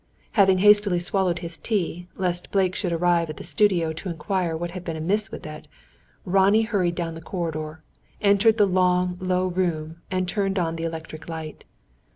[0.31, 4.71] Having hastily swallowed his tea, lest Blake should arrive at the studio to inquire what
[4.71, 5.67] had been amiss with it,
[6.25, 7.83] Ronnie hurried down the corridor,
[8.19, 11.65] entered the long, low room, and turned on the electric light.